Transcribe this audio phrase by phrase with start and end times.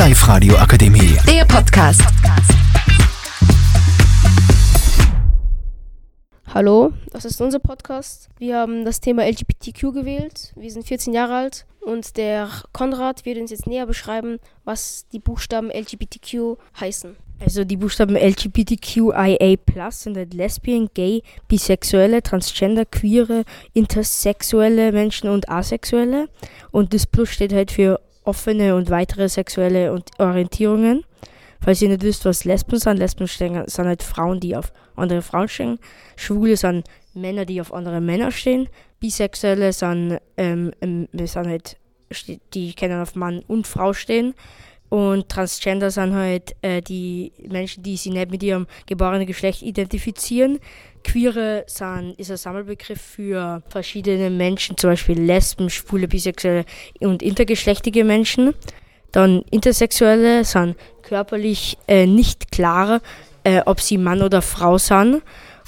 [0.00, 1.18] Live-Radio Akademie.
[1.26, 2.00] Der Podcast.
[6.46, 8.30] Hallo, das ist unser Podcast.
[8.38, 10.54] Wir haben das Thema LGBTQ gewählt.
[10.56, 15.18] Wir sind 14 Jahre alt und der Konrad wird uns jetzt näher beschreiben, was die
[15.18, 17.14] Buchstaben LGBTQ heißen.
[17.38, 23.44] Also die Buchstaben LGBTQIA+ sind halt Lesbien, Gay, Bisexuelle, Transgender, Queere,
[23.74, 26.30] Intersexuelle Menschen und Asexuelle.
[26.70, 31.04] Und das Plus steht halt für offene und weitere sexuelle Orientierungen.
[31.60, 35.48] Falls ihr nicht wisst, was Lesben sind, Lesben sind halt Frauen, die auf andere Frauen
[35.48, 35.78] stehen.
[36.16, 38.68] Schwule sind Männer, die auf andere Männer stehen.
[39.00, 41.76] Bisexuelle sind, ähm, ähm, sind halt,
[42.54, 44.34] die können auf Mann und Frau stehen.
[44.90, 50.58] Und Transgender sind halt äh, die Menschen, die sich nicht mit ihrem geborenen Geschlecht identifizieren.
[51.04, 56.64] Queere sind, ist ein Sammelbegriff für verschiedene Menschen, zum Beispiel Lesben, Schwule, Bisexuelle
[56.98, 58.52] und intergeschlechtige Menschen.
[59.12, 63.00] Dann Intersexuelle sind körperlich äh, nicht klar,
[63.44, 65.22] äh, ob sie Mann oder Frau sind.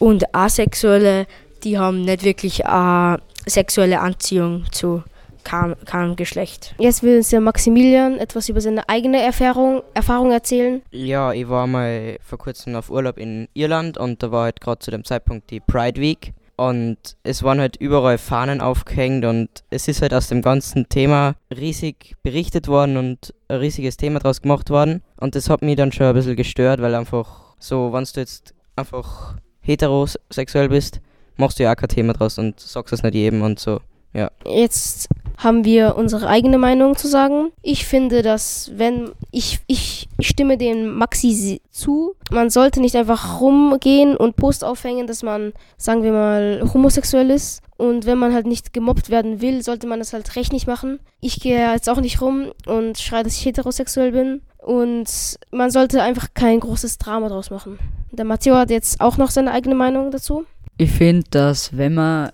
[0.00, 1.26] Und Asexuelle,
[1.62, 5.04] die haben nicht wirklich eine sexuelle Anziehung zu
[5.44, 6.74] keinem, keinem Geschlecht.
[6.78, 10.82] Jetzt will uns der Maximilian etwas über seine eigene Erfahrung, Erfahrung erzählen.
[10.90, 14.80] Ja, ich war mal vor kurzem auf Urlaub in Irland und da war halt gerade
[14.80, 16.32] zu dem Zeitpunkt die Pride Week.
[16.56, 21.34] Und es waren halt überall Fahnen aufgehängt und es ist halt aus dem ganzen Thema
[21.50, 25.02] riesig berichtet worden und ein riesiges Thema draus gemacht worden.
[25.18, 28.54] Und das hat mich dann schon ein bisschen gestört, weil einfach so, wenn du jetzt
[28.76, 31.00] einfach heterosexuell bist,
[31.36, 33.80] machst du ja auch kein Thema draus und sagst es nicht jedem und so.
[34.12, 34.30] Ja.
[34.46, 37.50] Jetzt haben wir unsere eigene Meinung zu sagen.
[37.62, 44.16] Ich finde, dass wenn ich, ich stimme dem Maxi zu, man sollte nicht einfach rumgehen
[44.16, 47.62] und Post aufhängen, dass man, sagen wir mal, homosexuell ist.
[47.76, 51.00] Und wenn man halt nicht gemobbt werden will, sollte man das halt recht nicht machen.
[51.20, 54.42] Ich gehe jetzt auch nicht rum und schreie, dass ich heterosexuell bin.
[54.58, 57.78] Und man sollte einfach kein großes Drama draus machen.
[58.12, 60.46] Der Matteo hat jetzt auch noch seine eigene Meinung dazu.
[60.78, 62.30] Ich finde, dass wenn man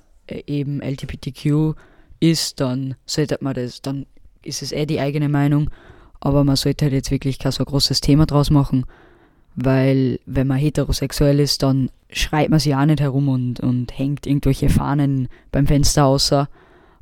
[0.47, 1.75] eben LGBTQ
[2.21, 4.07] ist, dann sollte man das, dann
[4.43, 5.71] ist es eh die eigene Meinung,
[6.21, 8.85] aber man sollte halt jetzt wirklich kein so großes Thema draus machen,
[9.57, 14.27] weil wenn man heterosexuell ist, dann schreit man sich auch nicht herum und, und hängt
[14.27, 16.49] irgendwelche Fahnen beim Fenster außer.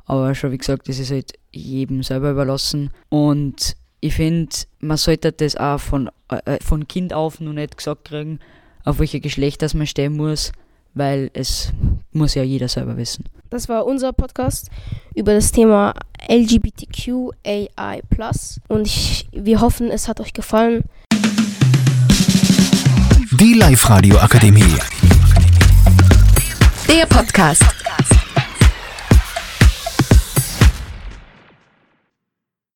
[0.05, 2.89] Aber schon wie gesagt, das ist halt jedem selber überlassen.
[3.09, 8.05] Und ich finde, man sollte das auch von, äh, von Kind auf noch nicht gesagt
[8.05, 8.39] kriegen,
[8.83, 10.51] auf welche Geschlecht das man stehen muss,
[10.93, 11.73] weil es
[12.11, 13.25] muss ja jeder selber wissen.
[13.49, 14.69] Das war unser Podcast
[15.15, 15.95] über das Thema
[16.27, 18.01] LGBTQAI+.
[18.67, 20.83] Und ich, wir hoffen, es hat euch gefallen.
[23.31, 24.75] Die Live-Radio Akademie.
[26.87, 27.63] Der Podcast.